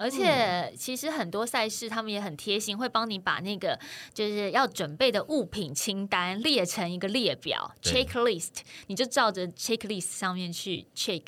[0.00, 3.76] 而且其实很多赛事他们也很贴心，会帮你把那个
[4.14, 11.24] 就是要准备的物品清单列成一个列表 checklist，你就照着 checklist 上面去 check，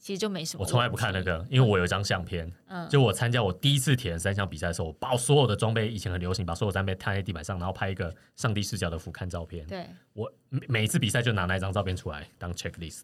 [0.00, 0.64] 其实就没什么。
[0.64, 1.22] 我从来不看那。
[1.22, 9.66] 个，因为我有一张相片，嗯就我参加我第一次铁人三项比赛的时候，我把我所有的装备，以前很流行把所有装备摊在地板上，然后拍一个上帝视角的俯瞰照片。
[9.66, 13.02] 对，我每每一次比赛就拿那一张照片出来当 checklist，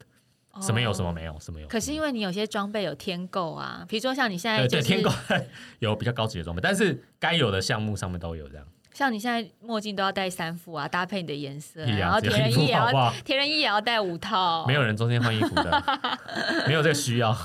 [0.63, 1.13] 什么有什么哦。
[1.13, 1.69] 没有，什么有。
[1.69, 5.11] 可是因为你有些装备有添购啊，比如说像你现在对天狗
[5.81, 8.67] 有比较高级的装备，但是该有的项目上面都有这样。
[8.97, 15.85] 像你现在墨镜都要戴三副啊，搭配你的颜色然后只有一副铁人衣也要铁人衣也要戴五套，没有人中间换衣服的，
[16.67, 17.37] 没有这个需要。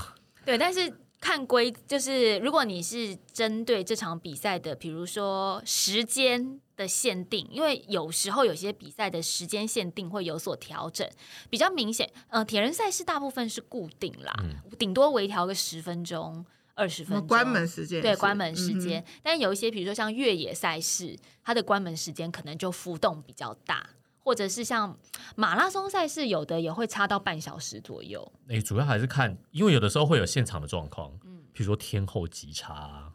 [0.46, 11.06] 对，但是看规就是，如果你是针对这场比赛的，比如说时间的限定，因为有时候有些比赛的时间限定会有所调整，
[11.50, 12.10] 比较明显。
[12.30, 14.34] 呃，铁人赛事大部分是固定啦，
[14.80, 16.46] 顶、多微调个十分钟、
[16.82, 17.28] 二十分钟。
[17.28, 18.02] 关门时间？
[18.02, 24.98] 对关门时嗯间，但有一些比如说像越野赛事，它的关门时间可能就浮动比较大，或者是像
[25.36, 28.32] 马拉松赛事，有的也会差到半小时左右。
[28.48, 33.14] 诶，主要还是看，因为有的时候会有现场的状况，嗯，比如说天候极差、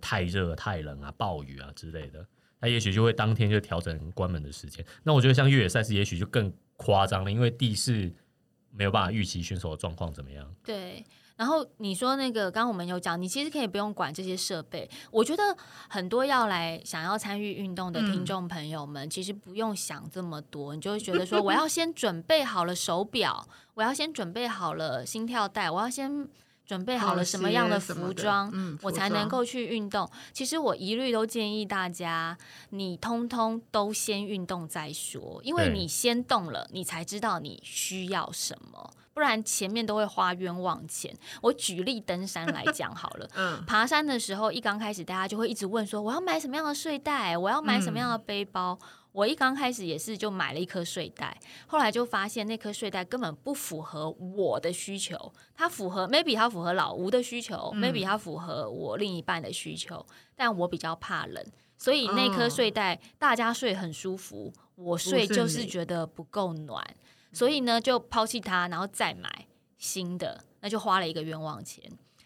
[0.00, 2.26] 太热、太冷啊、暴雨啊之类的，
[2.60, 4.82] 那也许就会当天就调整关门的时间。
[5.02, 8.10] 那我觉得像越野赛事，也许就更夸张了，因为地势
[8.70, 10.54] 没有办法预期选手的状况怎么样。
[10.64, 11.04] 对，
[11.36, 14.88] 然后你说那个，刚刚我们有讲，你其实可以不用管这些设备。
[15.10, 15.56] 我觉得
[15.88, 26.28] 很多要来想要参与运动的听众朋友们，其实不用想这么多，你就会觉得说，我要先准备好了手表，我要先准备好了心跳带，我要先。
[26.66, 30.08] 准备好了什么样的服装，嗯我服装才能够去运动。
[30.32, 32.36] 其实我一律都建议大家，
[32.70, 38.90] 你通通都先运动再说，因为你先动了，你才知道你需要什么。
[39.14, 41.14] 不然前面都会花冤枉钱。
[41.42, 48.78] 我举例登山来讲好了， 嗯，爬山的时候一刚开始，大家就会一直问说我要买什么样的睡袋，我要买什么样的背包。
[49.12, 61.44] 我一刚开始也是就买了一颗睡袋，后来就发现那颗睡袋根本不符合我的需求，它符合 maybe 它符合老吴的需求、m a y b e 它符合我另一半的需求，但我比较怕冷，
[61.76, 66.82] 所以那颗哦睡袋大家睡很舒服，我睡就是觉得不够暖，
[67.32, 69.46] 所以呢就抛弃它，然后再买
[69.76, 71.84] 新的，那就花了一个冤枉钱。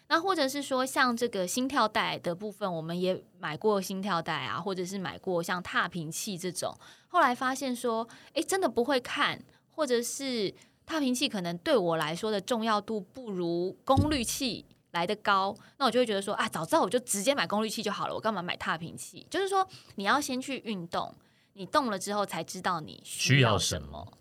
[0.09, 6.73] 那或者是说，像这个心跳带的部分，我们也买过心跳带啊，或者是买过像踏频器这种。
[7.09, 10.53] 后来发现说，诶，真的不会看，或者是
[10.85, 19.27] 踏频器可能对我来说的重要度不如功率器来的高，那我就会觉得说，啊，早知道我就直接买功率器就好了，我干嘛买踏频器？
[19.29, 21.13] 就是说，你要先去运动，
[21.53, 24.17] 你动了之后才知道你需要要什么什么。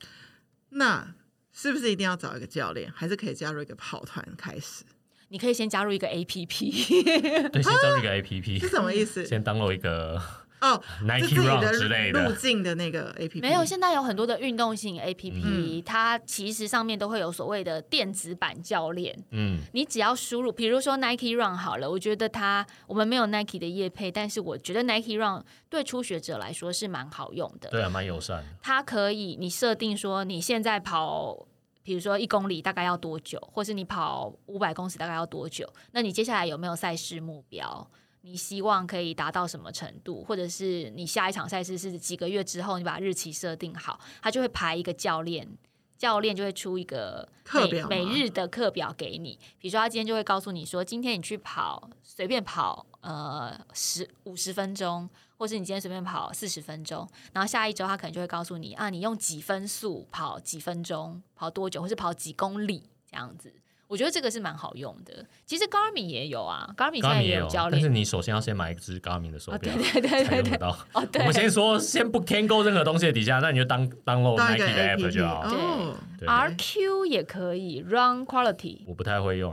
[0.71, 1.15] 那
[1.53, 4.85] 是不是一定要找一个教练，还是可以加入一个跑团开始？
[5.29, 6.71] 你可以先加入一个 A P P，
[7.51, 9.25] 对，先加入一个 APP 是什么意思？
[9.27, 10.21] 先 download 一个
[10.61, 12.37] 哦， Nike Run 之类的路的。
[12.37, 19.17] 径的那个 A P P 没有，现在有很多的运动型 A P P，、嗯它其实上面都会有所谓的电子版教练。
[19.31, 27.69] 嗯，你只要输入，比如说 Nike Run 好了，我觉得它我们没有 Nike 的业配，但是我觉得 Nike Run 对初学者来说是蛮好用的。
[27.69, 28.45] 对啊，蛮友善的。
[28.63, 31.47] 它可以你设定说你现在跑，
[31.87, 35.73] 比如说一公里大概要多久，或是你跑五百公尺大概要多久？
[35.93, 37.89] 那你接下来有没有赛事目标？
[38.23, 45.49] 你希望可以达到什么程度，或者是你下一场赛事是几个月之后，你把日期设定好，他就会排一个教练，
[45.97, 49.39] 教练就会出一个每课表每日的课表给你。
[49.61, 63.53] 比如说，他今天就会告诉你说，今天你去跑，随便跑呃十五十分钟，或是你今天随便跑四十分钟，然后下一周他可能就会告诉你啊，你用几分速跑几分钟，跑多久，或是跑几公里这样子。
[63.89, 65.25] 我觉得这个是蛮好用的。
[65.45, 67.89] 其实 Garmin 也有啊，Garmin 现在也有，教但是。
[67.89, 70.77] 你首先要先买一只 Garmin 的手哦，表对，对对对对，才用到。
[70.93, 75.43] 哦 对我，们先说，先不 can go 任何东西的底下，那你就当 download 当一 Nike 的 app 就好。
[75.43, 79.53] 哦，对 RQ 也可以，Run Quality 我不太会用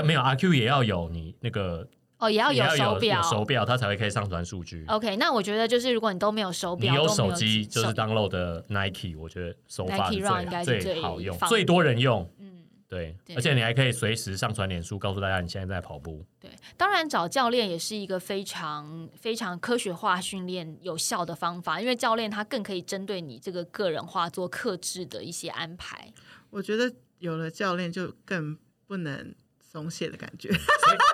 [0.00, 3.30] 后没有 RQ 也要有你那个哦，也要有手表有。
[3.30, 4.84] 手表，它才会可以上传数据。
[4.88, 12.30] OK，那我觉得就是如果你都没有手表，你有手机就是 download 的 Nike，我觉得手法 Nike Run 应该是最最好用、最多人用。
[12.38, 12.52] 嗯。
[12.86, 16.24] 对，对而且你还可以随时上传脸书，告诉大家你现在在跑步。
[16.38, 26.12] 对，当然找教练也是一个非常非常科学化训练有效的方法，因为教练他更可以针对你这个个人化做克制的一些安排。
[26.50, 29.34] 我觉得有了教练就更不能
[29.74, 30.48] 松懈的感觉，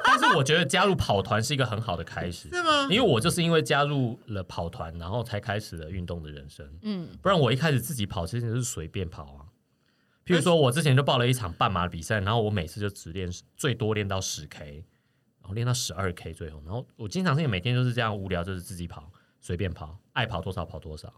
[0.05, 2.83] 但是我觉得加入跑团是一个很好的开始， 是吗？
[2.91, 6.71] 因为我就是因为加入了跑团，然后才开始了运动的人生。
[6.83, 9.49] 嗯，不然我一开始自己跑，其实就是随便跑啊。
[10.27, 14.85] 譬如说，我之前就报了一场半马比赛，然后我每次就只练最多练到十 K，
[15.41, 21.11] 然后练到十二 K 最后，然后我经常性每天就是这样无聊，就是自己跑，随便跑，爱跑多少跑多少。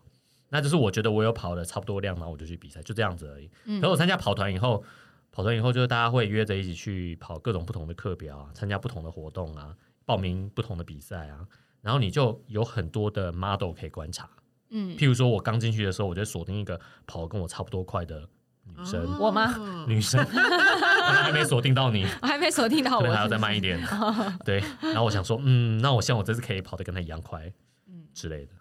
[0.48, 3.50] 那就是我觉得我有跑的差不多量，然后我就去比赛，就这样子而已。
[3.64, 4.85] 嗯可是我参加跑团以后，
[5.32, 11.40] 跑团以后就是大家会约着一起去跑各种不同的课表啊，参加不同的活动啊，报名不同的比赛啊，
[11.80, 14.28] 然后你就有很多的 model 可以观察。
[14.68, 18.28] 嗯，譬如说，我刚进去的时候，我就锁定一个跑跟我差不多快的
[18.64, 19.54] 女生，哦我吗
[19.88, 23.78] 女生，可能还没锁定到你， 我还没锁定到我，可能还要再慢一点。
[24.44, 27.52] 对，然后我想说，嗯，那我希望我这次可以跑得跟她一样快，
[27.88, 28.52] 嗯之类的。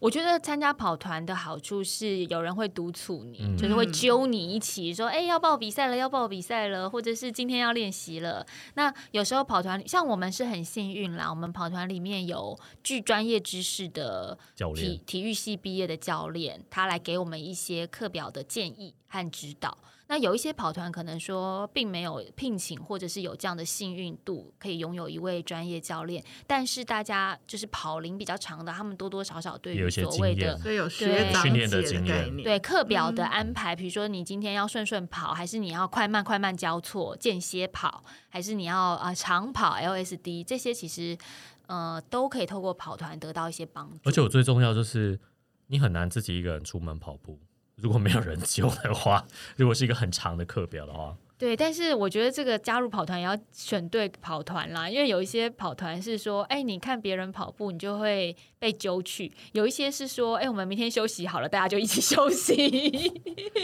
[0.00, 8.46] 我觉得参加跑团的好处是有人会督促你，嗯就是会揪你一起说，哎、要报比赛了，要报比赛了，或者是今天要练习了。
[8.74, 19.76] 那有时候跑团，像我们是很幸运啦，我们跑团里面有具专业知识的教练体体育系毕业的教练，他来给我们一些课表的建议和指导。
[20.10, 41.18] 那有一些跑团可能说并没有聘请，或者是有这样的幸运度，可以拥有一位专业教练，但是大家就是跑龄比较长的，他们多多少少对于所谓的经验所以有学长训练的姐经验概念，对课表的安排，比如说你今天要顺顺跑，还是你要快慢快慢交错间歇跑，还是你要啊、呃长跑 LSD 这些，其实
[41.66, 43.98] 呃都可以透过跑团得到一些帮助。
[44.04, 45.20] 而且我最重要就是，
[45.66, 47.38] 你很难自己一个人出门跑步，
[47.80, 49.24] 如果没有人救的话，
[49.56, 63.12] 如果是一个很长的课表的话，对，但是我觉得这个加入跑团也要选对跑团啦，因为有一些跑团是说，哎，你看别人跑步，你就会被揪去；有一些是说，哎，我们明天休息好了，大家就一起 休息，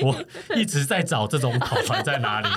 [0.02, 0.14] 我
[0.54, 2.48] 一直在找这种跑团在哪里，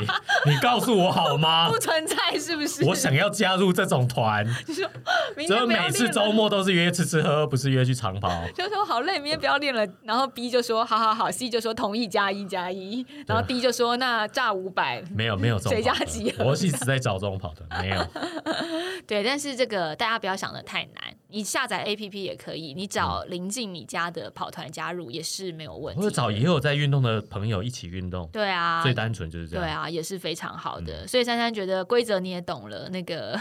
[0.45, 1.79] 你告诉我好吗不？
[1.79, 2.85] 存在是不是？
[2.87, 4.87] 我想要加入这种团，就说
[5.35, 8.29] 明天不要每次周末都是约吃吃喝喝，不是约去长跑。
[8.53, 9.83] 就说好累，明天不要练了。
[10.03, 15.03] 然后 B 就说好好好，C 就说同意加一加一，然后 D 就说那炸五百。
[15.15, 18.07] 没有没有这种谁家跑团集合我一直在找这种跑团，没有。
[19.07, 26.03] 对，但是这个大家不要想的太难，你下载 APP 也可以，你找临近你家的跑团加入也是没有问题的。
[26.03, 29.65] 或者找也有在运动的朋友一起运动，对啊，最单纯就是这样。
[29.65, 31.03] 对啊，也是非常好的。
[31.03, 33.39] 嗯所以珊珊觉得规则你也懂了，那个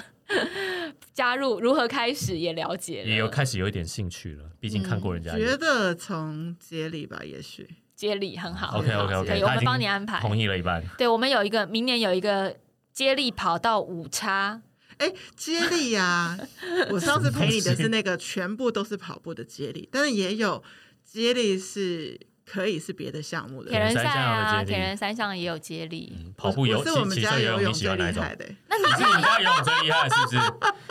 [1.12, 5.44] 加入如何开始也了解了，也有开始有一点兴趣了，毕竟看过人家有。
[5.44, 8.78] 觉得从接力吧，也许接力很好。
[8.78, 10.20] OK OK OK，我们帮你安排。
[10.20, 10.84] 同意了一半。
[10.98, 12.54] 对，我们有一个明年有一个
[12.92, 14.60] 接力跑到五叉，
[14.98, 16.38] 哎，接力呀、
[16.92, 20.62] 我上次陪你的是那个全部都是跑步的接力，但是也有
[21.02, 23.78] 接力是可以是别的项目的铁。
[23.78, 26.16] 人赛三项啊，的接力铁人三项也有接力。
[26.16, 28.22] 嗯跑步游我是我们骑骑车游泳，家游泳你喜欢哪一种？
[28.22, 30.38] 最厉害的，那你你是你家游泳最厉害，是不是？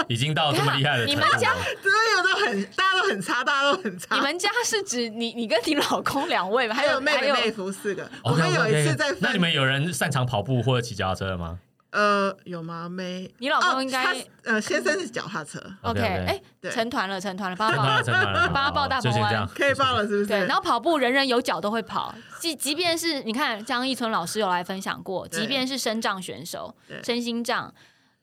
[0.10, 1.22] 已经到这么厉害的程度。
[1.22, 4.15] 你们家都有都很，大家都很差，大家都很差。
[4.15, 6.76] 你们家是指你你跟你老公两位吗？
[6.76, 11.60] 还有妹还有妹妹夫四个，我们有一次在那你们有人擅长跑步或者骑脚踏车吗？
[11.95, 12.89] 呃有吗？
[12.89, 16.69] 没，你老公应该哦呃先生是脚踏车，OK，OK，OK 哎，对。
[16.69, 19.47] 成团了，成团了，帮他报了，成团了，帮他报大鹏湾。
[19.47, 20.27] 可以报了是不是？
[20.27, 27.73] 对，然后跑步人人有脚都会跑，即即便是你看张一村老师有来分享过，即便是身障选手、身心障，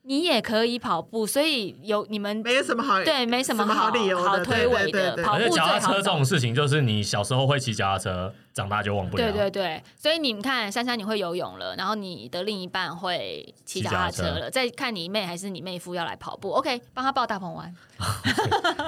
[0.04, 9.22] 你也可以跑步，所以有你们没有什么好对没什么好好理由的好推诿的对对对对跑步脚踏车这种事情，就是你小时候会骑脚踏车，长大就忘不了。
[9.22, 17.72] 对对对，所以你们看，珊珊你会游泳了，然后你的另一半会骑脚踏车了，再看你妹还是你妹夫要来跑步，OK，帮他抱大鹏湾。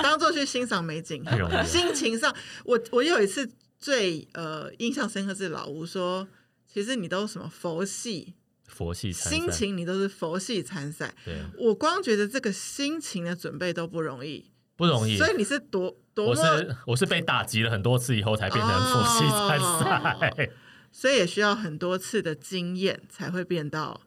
[0.02, 1.24] 当做去欣赏美景。
[1.64, 3.48] 心情上，我我有一次
[3.78, 6.26] 最呃印象深刻是老吴说，
[6.72, 8.34] 其实你都什么佛系
[8.74, 11.14] 佛系参赛心情，你都是佛系参赛。
[11.24, 15.16] 对我光觉得这个心情的准备都不容易，不容易。
[15.16, 20.50] 所以你是多多我，是我是被打击了很多次以后才变成佛系参赛。
[20.90, 24.00] 所以也需要很多次的经验才会变到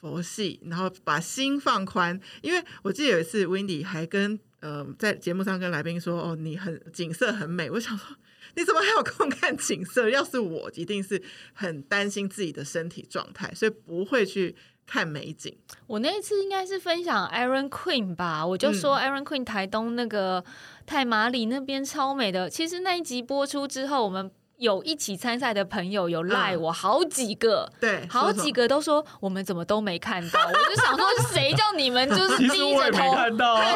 [0.00, 2.18] 佛系，然后把心放宽。
[2.40, 8.16] 因为我记得有一次 w i n d y 还跟呃在节目上跟来宾说：“哦，你很景色很美。”我想说。
[8.56, 10.08] 你怎么还有空看景色？
[10.10, 15.56] 要是我，一定是很担心自己的身体状态，所以不会去看美景。
[15.86, 20.44] 我那一次应该是分享 Aaron Queen 吧，我就说 Aaron Queen 台东那个
[20.84, 22.50] 太马里那边超美的。
[22.50, 24.30] 其实那一集播出之后，我们。
[24.58, 33.14] 有一起参赛的朋友有赖我好几个，对，好几个都说我们怎么都没看到， 我就想说谁叫你们就是 低着头，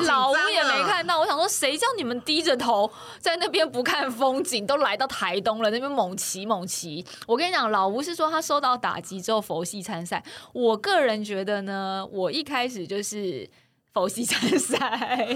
[0.03, 7.05] 老吴也没看到，我想说谁叫你们低着头在那边不看风景，都来到台东了，那边猛骑猛骑。
[7.27, 13.49] 我跟你讲，老吴是说他受到打击之后佛系参赛，我个人觉得呢，我一开始就是。
[13.93, 15.27] 佛系参赛，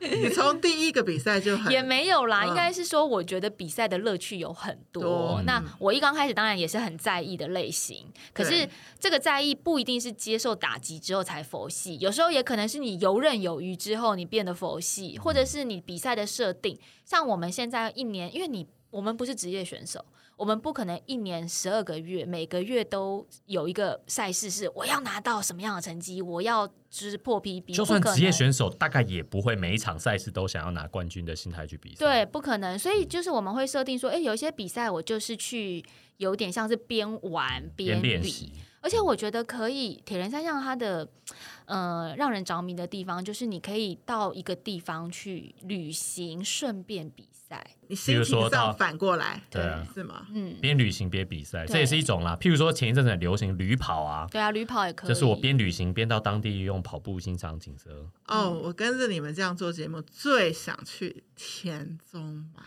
[0.00, 5.42] 你从第一个比赛就也没有啦，应该是说，我觉得比赛的乐趣有很多。
[5.46, 8.68] 那我一刚开始当然也是很在意的类型，可是
[9.00, 20.04] 这个在意不一定是接受打击之后才佛系，有时候也可能是你游刃有余之后你变得佛系，或者是你比赛的设定，像我们现在一年，因为你我们不是职业选手。
[20.36, 27.74] 我们不可能一年十二个月，每个月都有一个赛事是我要拿到什么样的成绩，我要就是破 PB。
[27.74, 31.96] 就算职业选手，大概也不会每一场赛事都想要拿冠军的心态去比赛。
[31.98, 32.78] 对，不可能。
[32.78, 35.84] 所以就是我们会设定说，哎，有一些比赛我就是去
[36.16, 38.52] 有点像是边玩边练习。
[38.80, 41.08] 而且我觉得可以，铁人三项它的
[41.66, 47.76] 呃让人着迷的地方，就是你可以到一个地方去旅行，顺便比赛。
[47.88, 50.26] 你心情上反过来，对啊，是吗？
[50.32, 52.34] 嗯，边旅行边比赛，这也是一种啦。
[52.40, 55.08] 譬如说前一阵子流行旅跑啊，对啊，旅跑也可以。
[55.08, 57.90] 就是我边旅行边到当地用跑步欣赏景色。
[58.28, 62.62] 哦，我跟着你们这样做节目，最想去田中马。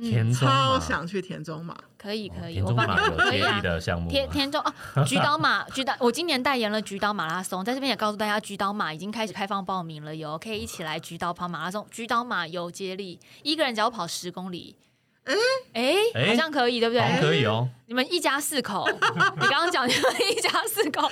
[0.00, 4.10] 田中超想去田中马，可以可以，田中马有接力的项目。
[4.10, 4.72] 田田中哦，
[5.06, 11.86] 菊岛马，菊岛，我今年代言了菊岛马拉松，在这边也告诉大家，菊岛马已经开始开放报名了，哟可以一起来菊岛跑马拉松。
[11.90, 14.76] 菊岛马有接力，一个人只要跑十公里。
[15.24, 15.34] 哎
[15.72, 17.20] 哎，好像可以，对不对？
[17.20, 17.68] 可以哦。
[17.86, 21.08] 你们一家四口， 你刚刚讲你们一家四口，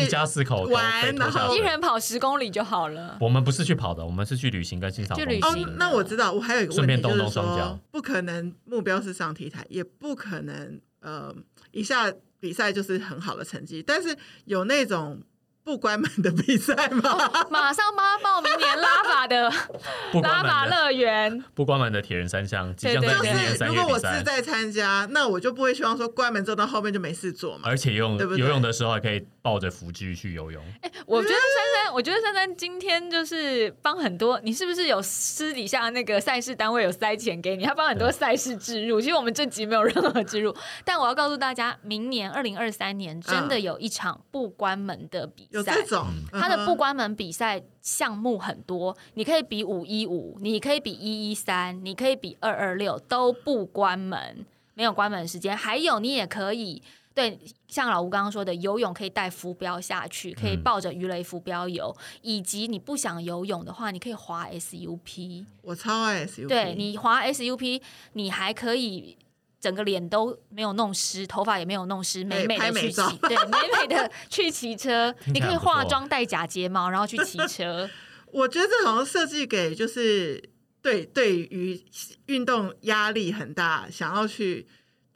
[0.00, 3.16] 一家四口玩，然后一人跑十公里就好了。
[3.20, 5.16] 我们不是去跑的，我们是去旅行跟欣赏。
[5.16, 5.76] 去旅行。
[5.78, 11.34] 那我知道，我还有一个问题就是说，不可能目标是上 T 台，也不可能呃
[11.70, 15.22] 一下比赛就是很好的成绩，但是有那种。
[15.64, 17.02] 不关门的比赛吗？
[17.48, 19.50] 马上帮他报明年拉法的
[20.22, 21.42] 拉法乐园。
[21.54, 27.62] 不关门的铁人三项即将在明年三月如果我是在参加，那我就不会希望说关门之后到后面就没事做嘛。
[27.64, 30.62] 而且用游泳的时候还可以抱着浮具去游泳。
[30.82, 34.38] 哎，我觉得珊珊，我觉得珊珊今天就是帮很多。
[34.44, 37.64] 你是不是有私底下那个赛事单位有塞钱给你？
[37.64, 39.00] 他帮很多赛事置入。
[39.00, 40.54] 其实我们这集没有任何置入，
[40.84, 45.48] 但我要告诉大家，明年二零二三年真的有一场不关门的比。
[45.54, 54.44] 有这种，它的不关门比赛项目很多，你可以比五一五，你可以比一一三，你可以比二二六，都不关门，
[54.74, 55.56] 没有关门时间。
[55.56, 56.82] 还有，你也可以
[57.14, 57.38] 对，
[57.68, 65.44] 像老吴刚刚说的，游泳可以带浮标下去，可以抱着鱼雷浮标游，以及你不想游泳的话，你可以滑 SUP。
[65.62, 67.80] 我超爱 SUP，对你滑 SUP，
[68.14, 69.16] 你还可以。
[69.64, 75.14] 整个脸都没有弄湿，头发也没有弄湿，美美的去骑，对，美美的去骑车。
[75.32, 77.88] 你可以化妆戴假睫毛，然后去骑车。
[78.30, 80.50] 我觉得这好像设计给就是
[80.82, 81.82] 对对于
[82.26, 84.68] 运动压力很大，想要去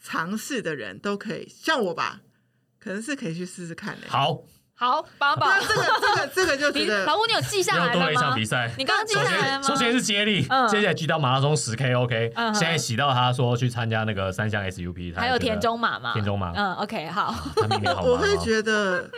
[0.03, 2.23] 尝试的人都可以，像我吧，
[2.79, 4.09] 可能是可以去试试看的。
[4.09, 4.45] 好。
[4.81, 8.05] 好，宝宝，这个这个这个就是，老吴，你有记下来了吗？
[8.05, 9.67] 多一场比赛，你刚刚记下来了吗？
[9.67, 16.13] 首先是接力，接下来举到马拉松十 K OK，现在洗到他说去参加那个三项 SUP，还有田中马嘛？
[16.13, 17.35] 田中马，嗯，OK，好。
[18.05, 19.11] 我会觉得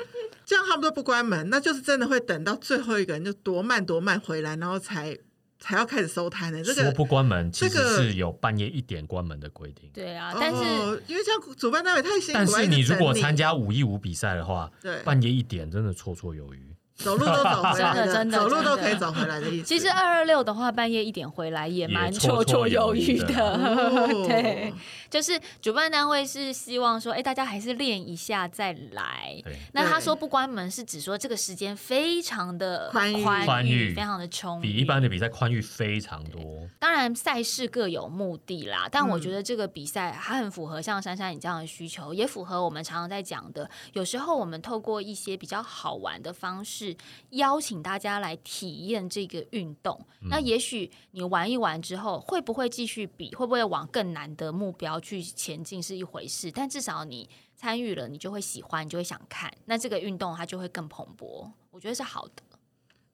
[0.46, 5.14] 这样他们都不关门，那就是真的会等到最后一个人就多慢多慢回来，然后才。
[5.60, 6.62] 才要开始收摊呢。
[6.64, 9.88] 这个说不关门，其实是有半夜一点关门的规定。
[9.92, 10.64] 对啊，但是
[11.06, 12.32] 因为这样主办单位太辛苦。
[12.32, 16.74] 但是你如果参加五一五比赛的话，对，半夜一点真的绰绰有余。
[17.02, 19.64] 走路都走回来，真的真的走路都可以走回来的意思。
[19.64, 23.58] 其实二二六的话，半夜一点回来也蛮绰绰有余的。
[24.28, 24.72] 对，
[25.08, 29.42] 就是主办单位是希望说，哎，大家还是练一下再来。
[29.72, 36.68] 那他说不关门是指说这个时间非常的宽宽裕，非常的充裕比一般的比赛宽裕非常多。
[36.78, 43.68] 当然赛事各有目的啦，但我觉得这个比赛还很符合像珊珊你这样的需求，也符合我们常常在讲的。
[43.94, 46.89] 有时候我们透过一些比较好玩的方式。
[46.90, 46.96] 是
[47.30, 49.98] 邀请大家来体验这个运动。
[50.28, 61.50] 那也许你玩一玩之后，会不会继续比，会不会往更难的目标去前进是一回事，但至少你参与了，你就会喜欢，你就会想看，那这个运动它就会更蓬勃。
[61.70, 62.42] 我觉得是好的。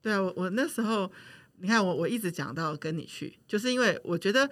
[0.01, 1.11] 对啊，我我那时候，
[1.59, 4.49] 你看我我一直讲到跟你去，就是因为我觉得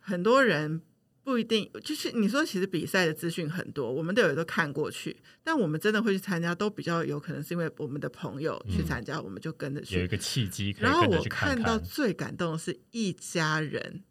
[0.00, 0.82] 很多人
[1.26, 14.04] 不一定，就是你说其实比赛的资讯很多，我们都有都看过去，但我们真的会去参加，都比较有可能是因为我们的朋友去参加，我们就跟着去，有一个契机然后我看到最感动的是一家人，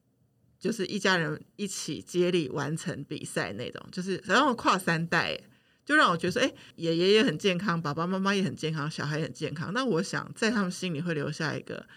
[0.60, 5.40] 就是一家人一起接力完成比赛那种，就是然后跨三代，
[5.86, 9.72] 就让我觉得说，哎，爷爷也很健康，爸爸妈妈也很健康，小孩也很健康。
[9.74, 11.88] 那我想在他们心里会留下一个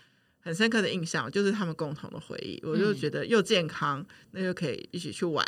[0.41, 2.61] 很深刻的印象，就是他们共同的回忆。
[2.65, 5.45] 我就觉得又健康，那就可以一起去玩，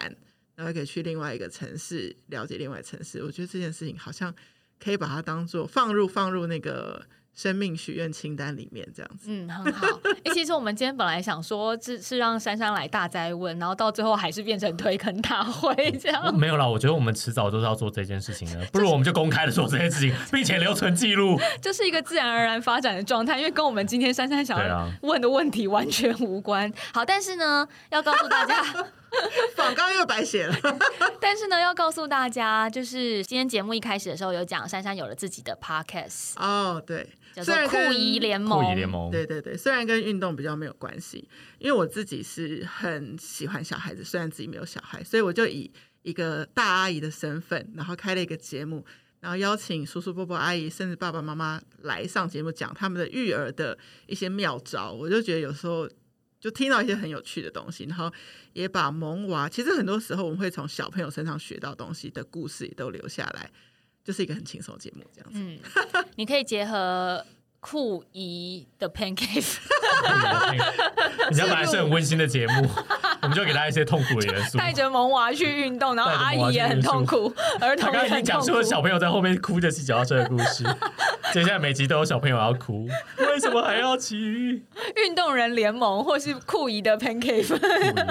[0.55, 3.23] 然后可以去另外一个城市了解另外城市。
[3.23, 4.35] 我觉得这件事情好像
[4.79, 7.05] 可以把它当做放入放入那个
[7.35, 9.27] 生命许愿清单里面这样子。
[9.29, 9.87] 嗯，很好。
[10.25, 16.39] 哎、其实我们今天本来想说是是让珊珊来大灾问，然后到最后还是变成推坑大会 这样。
[16.39, 21.39] 没有啦，我觉得我们迟早都是要做这件事情的，不如我们就公开的做这件事情，并且留存记录。
[21.63, 26.71] 这是一个自然而然发展的状态，因为跟我们今天珊珊想要问的问题完全无关。
[26.93, 28.65] 好，但是呢，要告诉大家，
[29.57, 30.57] 广告又白写了。
[31.21, 38.73] 但是呢，要告诉大家，就是今天节目一开始的时候有讲，珊珊有了自己的 podcast，哦，对，叫做酷虽然跟姨联酷盟。
[38.73, 45.71] 姨联盟，对对对，虽然跟运动比较没有关系，因为我自己是很喜欢小孩子，虽然自己没有小孩，所以我就以
[46.03, 48.85] 一个大阿姨的身份，然后开了一个节目，
[49.21, 54.93] 然后邀请叔叔伯伯、阿姨，甚至爸爸妈妈来上节目讲他们的育儿的一些妙招。
[54.93, 55.89] 我就觉得有时候
[56.41, 58.11] 就听到一些很有趣的东西，然后
[58.55, 63.51] 也把萌娃，其实很多时候我们会从小朋友身上学到东西的故事也都留下来，
[64.03, 65.39] 就是一个很轻松的节目这样子。
[65.39, 65.59] 嗯，
[66.17, 67.25] 你可以结合
[67.61, 69.59] 酷姨的 pancake，
[71.29, 74.59] 你知道本来是很温馨的节目，我 们就给大家一些痛苦的元素。
[74.59, 78.41] 带着萌娃去运动，然后阿姨也很痛苦，儿童也他刚刚已经很痛苦。
[78.41, 80.65] 讲出了小朋友在后面哭着骑脚踏车的故事，
[81.33, 84.63] 接下来每集都有小朋友要哭，为什么还要骑？
[84.97, 87.49] 运动人联盟或是酷姨的 pancake。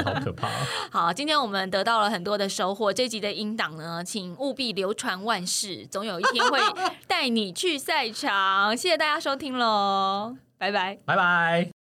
[0.03, 0.51] 好可怕、哦！
[0.91, 2.93] 好，今天我们得到了很多的收获。
[2.93, 6.59] 这集的音档呢，请务必流传万世，总有一天会
[7.07, 8.75] 带你去赛场。
[8.75, 10.97] 谢谢大家收听喽，拜拜。
[11.05, 11.78] 拜拜。